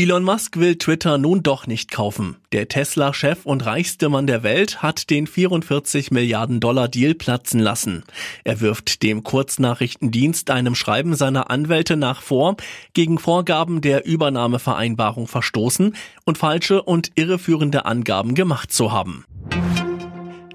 Elon 0.00 0.24
Musk 0.24 0.56
will 0.56 0.76
Twitter 0.76 1.18
nun 1.18 1.42
doch 1.42 1.66
nicht 1.66 1.90
kaufen. 1.90 2.36
Der 2.52 2.68
Tesla-Chef 2.68 3.44
und 3.44 3.66
reichste 3.66 4.08
Mann 4.08 4.26
der 4.26 4.42
Welt 4.42 4.82
hat 4.82 5.10
den 5.10 5.26
44 5.26 6.10
Milliarden 6.10 6.58
Dollar 6.58 6.88
Deal 6.88 7.14
platzen 7.14 7.60
lassen. 7.60 8.04
Er 8.42 8.62
wirft 8.62 9.02
dem 9.02 9.24
Kurznachrichtendienst 9.24 10.48
einem 10.50 10.74
Schreiben 10.74 11.14
seiner 11.16 11.50
Anwälte 11.50 11.98
nach 11.98 12.22
vor, 12.22 12.56
gegen 12.94 13.18
Vorgaben 13.18 13.82
der 13.82 14.06
Übernahmevereinbarung 14.06 15.26
verstoßen 15.26 15.94
und 16.24 16.38
falsche 16.38 16.80
und 16.80 17.10
irreführende 17.16 17.84
Angaben 17.84 18.34
gemacht 18.34 18.72
zu 18.72 18.92
haben. 18.92 19.26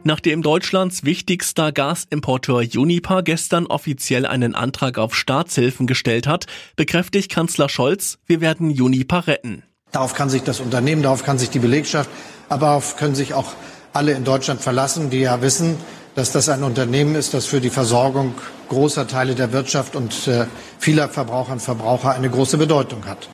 Nachdem 0.08 0.44
Deutschlands 0.44 1.04
wichtigster 1.04 1.72
Gasimporteur 1.72 2.59
Uniper 2.59 3.23
gestern 3.23 3.66
offiziell 3.66 4.27
einen 4.27 4.54
Antrag 4.54 5.00
auf 5.00 5.16
Staatshilfen 5.16 5.88
gestellt 5.88 6.27
hat, 6.27 6.46
bekräftigt 6.76 7.32
Kanzler 7.32 7.70
Scholz, 7.70 8.20
wir 8.27 8.40
werden 8.40 8.70
Uniper 8.70 9.26
retten. 9.26 9.63
Darauf 9.91 10.13
kann 10.13 10.30
sich 10.30 10.44
das 10.44 10.60
Unternehmen, 10.60 11.02
darauf 11.02 11.23
kann 11.23 11.40
sich 11.40 11.49
die 11.49 11.58
Belegschaft, 11.58 12.08
aber 12.49 12.68
darauf 12.68 12.98
können 12.98 13.16
sich 13.16 13.34
auch 13.34 13.54
alle 13.94 14.12
in 14.12 14.23
Deutschland 14.23 14.62
verlassen, 14.62 15.10
die 15.10 15.22
ja 15.22 15.41
wissen, 15.41 15.76
dass 16.13 16.32
das 16.32 16.49
ein 16.49 16.62
Unternehmen 16.62 17.16
ist, 17.16 17.34
das 17.34 17.48
für 17.48 17.60
die 17.60 17.72
Versorgung 17.72 18.35
großer 18.70 19.08
Teile 19.08 19.34
der 19.34 19.54
Wirtschaft 19.54 19.96
und 19.96 20.27
äh, 20.27 20.46
vieler 20.77 21.10
Verbraucherinnen 21.10 21.58
und 21.58 21.66
Verbraucher 21.66 22.12
eine 22.12 22.30
große 22.30 22.60
Bedeutung 22.60 23.08
hat. 23.08 23.30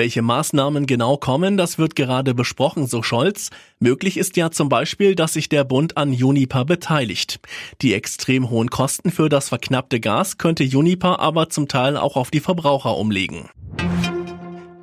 Welche 0.00 0.22
Maßnahmen 0.22 0.86
genau 0.86 1.18
kommen, 1.18 1.58
das 1.58 1.76
wird 1.76 1.94
gerade 1.94 2.32
besprochen, 2.32 2.86
so 2.86 3.02
Scholz. 3.02 3.50
Möglich 3.80 4.16
ist 4.16 4.38
ja 4.38 4.50
zum 4.50 4.70
Beispiel, 4.70 5.14
dass 5.14 5.34
sich 5.34 5.50
der 5.50 5.62
Bund 5.62 5.98
an 5.98 6.14
Juniper 6.14 6.64
beteiligt. 6.64 7.38
Die 7.82 7.92
extrem 7.92 8.48
hohen 8.48 8.70
Kosten 8.70 9.10
für 9.10 9.28
das 9.28 9.50
verknappte 9.50 10.00
Gas 10.00 10.38
könnte 10.38 10.64
Juniper 10.64 11.20
aber 11.20 11.50
zum 11.50 11.68
Teil 11.68 11.98
auch 11.98 12.16
auf 12.16 12.30
die 12.30 12.40
Verbraucher 12.40 12.96
umlegen. 12.96 13.50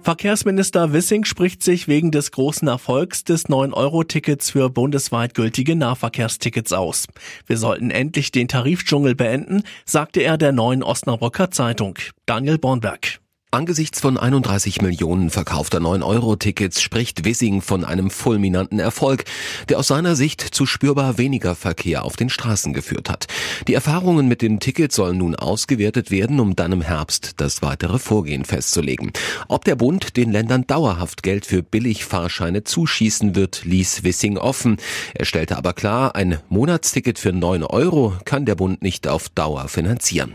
Verkehrsminister 0.04 0.94
Wissing 0.94 1.26
spricht 1.26 1.64
sich 1.64 1.88
wegen 1.88 2.12
des 2.12 2.30
großen 2.30 2.68
Erfolgs 2.68 3.24
des 3.24 3.48
9-Euro-Tickets 3.48 4.52
für 4.52 4.70
bundesweit 4.70 5.34
gültige 5.34 5.76
Nahverkehrstickets 5.76 6.74
aus. 6.74 7.08
Wir 7.48 7.58
sollten 7.58 7.90
endlich 7.90 8.31
den 8.31 8.48
Tarifdschungel 8.48 9.16
beenden, 9.16 9.64
sagte 9.84 10.22
er 10.22 10.38
der 10.38 10.52
neuen 10.52 10.84
Osnabrücker 10.84 11.50
Zeitung. 11.50 11.98
Daniel 12.28 12.59
Bornberg. 12.59 13.17
Angesichts 13.50 14.02
von 14.02 14.17
31 14.17 14.81
Millionen 14.81 15.30
verkaufter 15.30 15.78
9-Euro-Tickets 15.78 16.81
spricht 16.81 17.23
Wissing 17.23 17.62
von 17.62 17.86
einem 17.86 18.09
fulminanten 18.09 18.78
Erfolg, 18.78 19.23
der 19.70 19.80
aus 19.80 19.88
seiner 19.88 20.17
Sicht 20.17 20.42
zu 20.42 20.66
spürbar 20.66 21.17
weniger 21.17 21.56
Verkehr 21.56 22.03
auf 22.03 22.18
den 22.18 22.30
Straßen 22.30 22.73
geführt 22.73 23.09
hat. 23.09 23.28
Die 23.70 23.73
Erfahrungen 23.73 24.28
mit 24.28 24.42
dem 24.42 24.59
Ticket 24.59 24.92
sollen 24.92 25.20
nun 25.20 25.34
ausgewertet 25.34 26.12
werden, 26.12 26.42
um 26.42 26.58
dann 26.58 26.73
im 26.73 26.81
Herbst 26.81 27.36
das 27.38 27.62
weitere 27.62 28.00
Vorgehen 28.00 28.44
festzulegen. 28.44 29.14
Ob 29.48 29.64
der 29.64 29.78
Bund 29.78 30.18
den 30.18 30.34
Ländern 30.34 30.68
dauerhaft 30.68 31.23
Geld 31.23 31.45
für 31.45 31.64
Billigfahrscheine 31.64 32.66
zuschießen 32.66 33.34
wird, 33.34 33.64
ließ 33.64 34.03
Wissing 34.03 34.38
offen. 34.38 34.75
Er 35.14 35.23
stellte 35.23 35.56
aber 35.56 35.72
klar, 35.72 36.16
ein 36.16 36.40
Monatsticket 36.50 37.18
für 37.18 37.31
9 37.31 37.64
Euro 37.64 38.14
kann 38.25 38.45
der 38.45 38.56
Bund 38.56 38.81
nicht 38.81 39.08
auf 39.08 39.30
Dauer 39.30 39.70
finanzieren. 39.70 40.34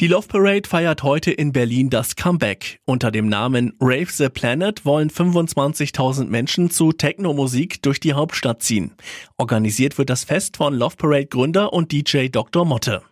Die 0.00 0.06
Love 0.06 0.28
Parade 0.28 0.66
feiert 0.66 1.02
heute 1.02 1.30
in 1.30 1.52
Berlin 1.52 1.90
das 1.90 2.16
Comeback. 2.16 2.80
Unter 2.86 3.10
dem 3.10 3.28
Namen 3.28 3.74
Rave 3.80 4.10
the 4.10 4.30
Planet 4.30 4.86
wollen 4.86 5.10
25.000 5.10 6.24
Menschen 6.24 6.70
zu 6.70 6.92
Techno-Musik 6.92 7.82
durch 7.82 8.00
die 8.00 8.14
Hauptstadt 8.14 8.62
ziehen. 8.62 8.92
Organisiert 9.36 9.98
wird 9.98 10.08
das 10.08 10.24
Fest 10.24 10.56
von 10.56 10.72
Love 10.72 10.96
Parade 10.96 11.26
Gründer 11.26 11.74
und 11.74 11.92
DJ 11.92 12.28
Dr. 12.28 12.64
Motte. 12.64 13.02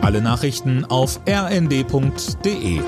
Alle 0.00 0.22
Nachrichten 0.22 0.86
auf 0.86 1.20
rnd.de 1.28 2.80